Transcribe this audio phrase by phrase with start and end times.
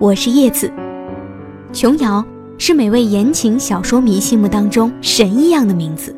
[0.00, 0.70] 我是叶子。
[1.72, 2.24] 琼瑶
[2.56, 6.14] 是每位言情小说迷心目当中神一样的名字。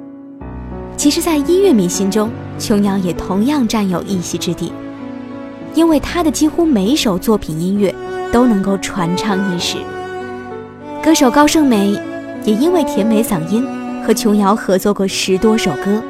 [0.98, 4.70] 其实，在音乐迷心中，琼瑶也同样占有一席之地，
[5.74, 7.94] 因为她的几乎每首作品音乐
[8.30, 9.78] 都能够传唱一时。
[11.02, 11.98] 歌手高胜美
[12.44, 13.66] 也因为甜美嗓音
[14.06, 16.02] 和琼瑶合作过十多首歌。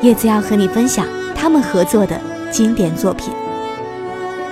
[0.00, 1.04] 叶子要和你分享
[1.34, 2.18] 他们合作的
[2.50, 3.34] 经典作品。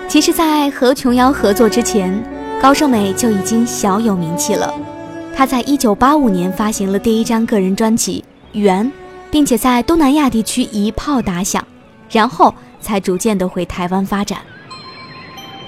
[0.09, 2.23] 其实，在和琼瑶合作之前，
[2.65, 4.73] 高胜美就已经小有名气了。
[5.37, 8.25] 她在1985年发行了第一张个人专辑
[8.59, 8.87] 《缘》，
[9.31, 11.63] 并且在东南亚地区一炮打响，
[12.09, 14.39] 然后才逐渐的回台湾发展。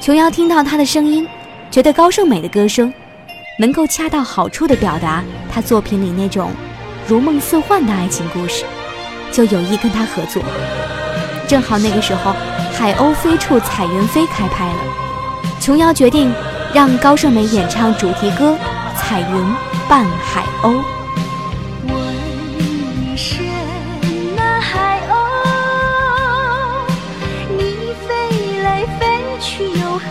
[0.00, 1.28] 琼瑶听到她的声音，
[1.70, 2.90] 觉得高胜美的歌声
[3.58, 5.22] 能够恰到好处地表达
[5.52, 6.50] 她作品里那种
[7.06, 8.64] 如梦似幻的爱情故事，
[9.30, 10.42] 就有意跟她合作。
[11.46, 12.30] 正好那个时候。
[12.78, 14.78] 《海鸥飞处彩云飞》开拍了，
[15.60, 16.30] 琼瑶决定
[16.76, 18.54] 让高胜美演唱主题歌
[18.98, 19.54] 彩云
[19.88, 20.78] 伴海鸥。
[21.88, 21.96] 问
[23.02, 23.42] 一声
[24.36, 25.14] 那海鸥
[27.48, 30.06] 你飞来飞去有何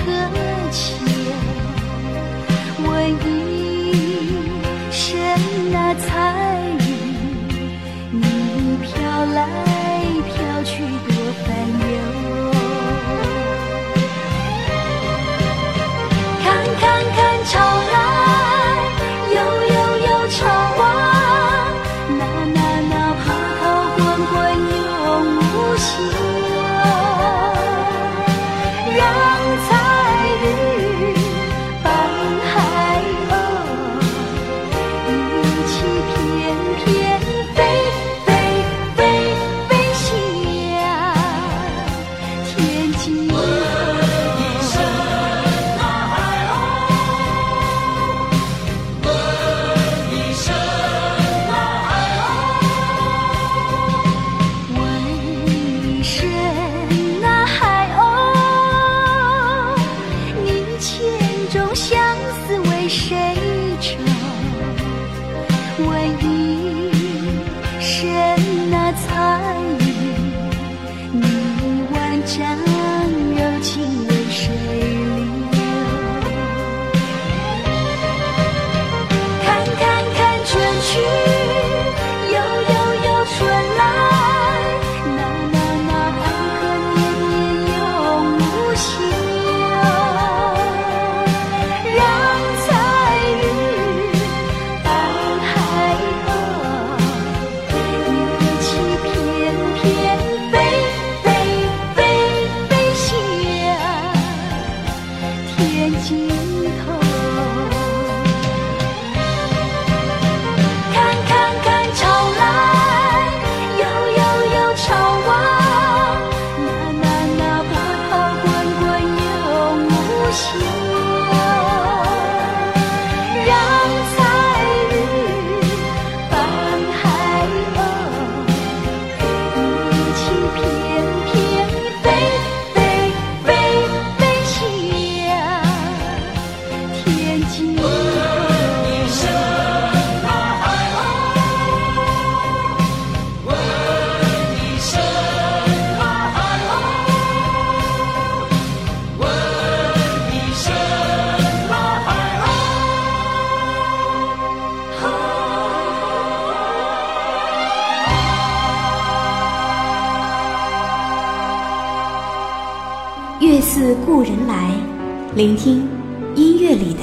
[165.35, 165.85] 聆听
[166.33, 167.01] 音乐里的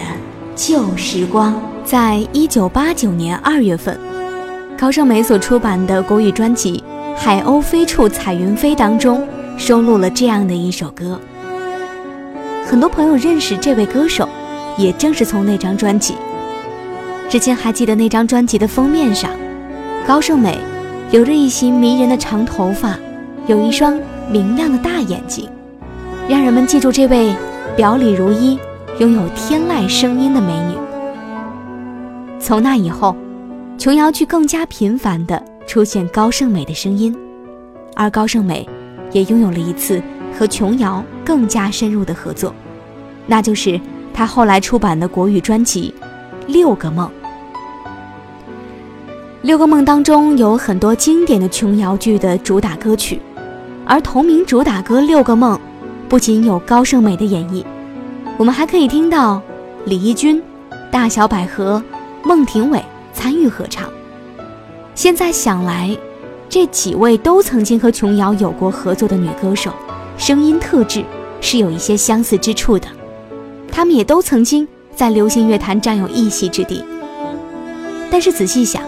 [0.57, 1.55] 旧时光。
[1.85, 3.95] 在一九八九年二月份，
[4.79, 6.83] 高胜美所出版的国语专辑
[7.15, 9.29] 《海鸥飞处彩云飞》当中
[9.59, 11.21] 收录了这样的一首歌。
[12.65, 14.27] 很多朋友认识这位歌手，
[14.79, 16.15] 也正是从那张专辑。
[17.29, 19.31] 之前还记得那张专辑的封面上，
[20.07, 20.57] 高胜美
[21.11, 22.99] 有着一袭迷人的长头发，
[23.47, 24.01] 有一双
[24.31, 25.47] 明亮的大眼睛。
[26.27, 27.35] 让人们记住这位
[27.75, 28.59] 表里如一、
[28.99, 30.77] 拥有天籁声音的美女。
[32.39, 33.17] 从那以后，
[33.79, 37.17] 琼瑶剧更加频繁地出现高胜美的声音，
[37.97, 38.69] 而高胜美
[39.13, 40.03] 也拥有了一次
[40.39, 42.55] 和琼瑶更加深入的合作，
[43.27, 43.81] 那就是
[44.13, 45.95] 她后来出版的国语专辑
[46.53, 47.09] 《六个梦》。
[49.41, 53.19] 《六个梦》当中有很多经典的琼瑶剧的主打歌曲，
[53.87, 55.57] 而同名主打歌《六个梦》。
[56.13, 57.65] 不仅有高胜美的演绎，
[58.37, 59.41] 我们还可以听到
[59.87, 60.43] 李翊君、
[60.91, 61.83] 大小百合、
[62.23, 63.89] 孟庭苇参与合唱。
[64.95, 65.97] 现在想来，
[66.51, 69.73] 这几位都曾经和琼瑶有过合作的女歌手，
[70.19, 71.03] 声音特质
[71.41, 72.87] 是有一些相似之处的。
[73.71, 76.85] 她们也都曾经在流行乐坛占有一席之地。
[78.11, 78.83] 但是仔细想，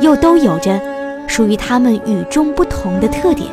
[0.00, 0.80] 又都有着
[1.26, 3.48] 属于她们与众不同的特点。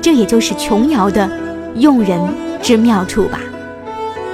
[0.00, 1.28] 这也就是琼瑶的
[1.76, 2.20] 用人
[2.62, 3.40] 之妙处吧。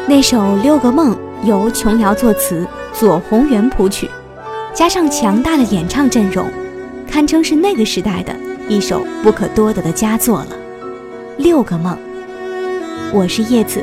[0.08, 1.16] 那首《六个梦》
[1.46, 4.08] 由琼瑶作词，左宏元谱曲，
[4.72, 6.48] 加上强大的演唱阵容。
[7.10, 8.34] 堪称是那个时代的
[8.68, 10.48] 一首不可多得的佳作了。
[11.38, 11.96] 六个梦，
[13.12, 13.82] 我是叶子，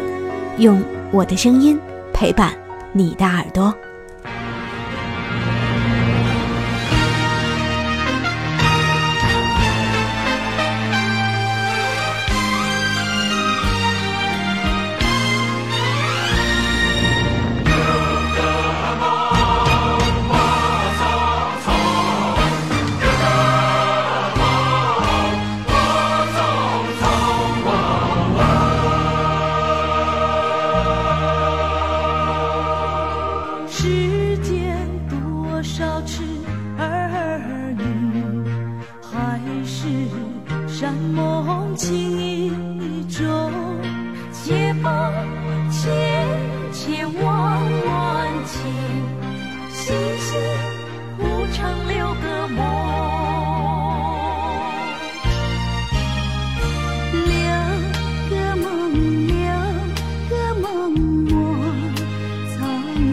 [0.57, 1.79] 用我的声音
[2.13, 2.53] 陪伴
[2.91, 3.73] 你的耳朵。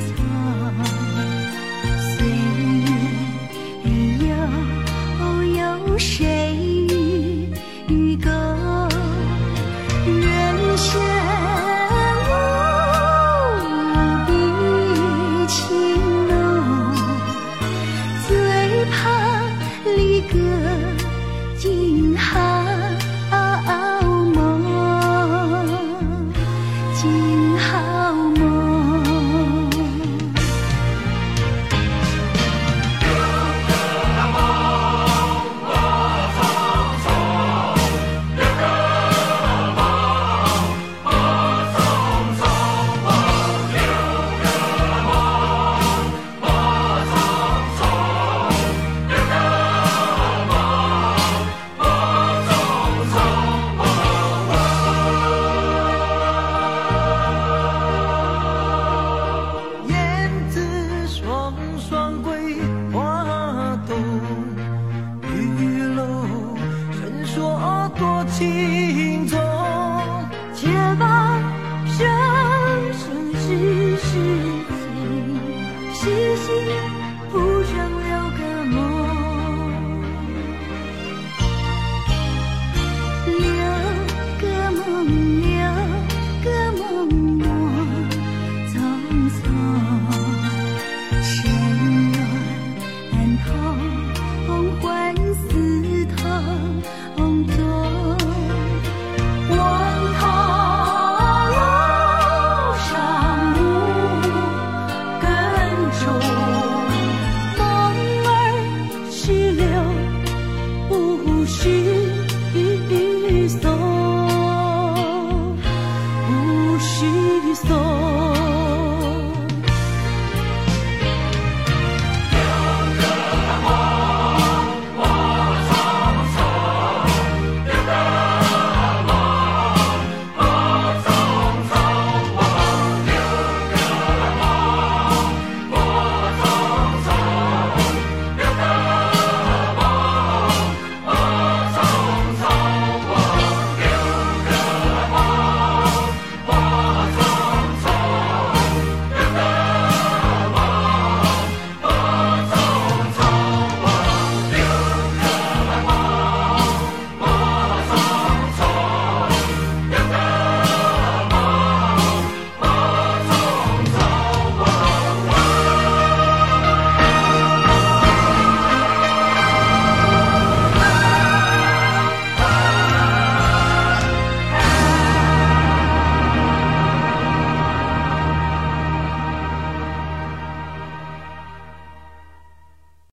[0.01, 0.09] 草，
[2.17, 2.89] 岁月
[5.99, 6.09] 谁
[7.89, 8.31] 与共？
[10.07, 10.19] 人
[10.79, 10.89] 生
[12.27, 12.29] 无
[14.27, 14.29] 比
[15.47, 15.59] 情
[16.29, 16.31] 浓，
[18.27, 18.31] 最
[18.87, 18.95] 怕
[19.97, 20.35] 离歌。